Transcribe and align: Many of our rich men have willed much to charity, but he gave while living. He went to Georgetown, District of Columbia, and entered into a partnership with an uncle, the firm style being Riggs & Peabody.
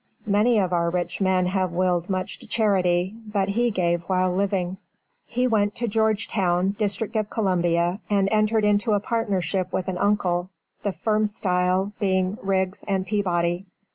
Many 0.25 0.57
of 0.57 0.73
our 0.73 0.89
rich 0.89 1.21
men 1.21 1.45
have 1.45 1.73
willed 1.73 2.09
much 2.09 2.39
to 2.39 2.47
charity, 2.47 3.13
but 3.27 3.49
he 3.49 3.69
gave 3.69 4.01
while 4.05 4.33
living. 4.33 4.77
He 5.27 5.45
went 5.45 5.75
to 5.75 5.87
Georgetown, 5.87 6.71
District 6.71 7.15
of 7.15 7.29
Columbia, 7.29 7.99
and 8.09 8.27
entered 8.31 8.65
into 8.65 8.93
a 8.93 8.99
partnership 8.99 9.71
with 9.71 9.87
an 9.87 9.99
uncle, 9.99 10.49
the 10.81 10.91
firm 10.91 11.27
style 11.27 11.93
being 11.99 12.39
Riggs 12.41 12.83
& 12.95 13.05
Peabody. 13.05 13.67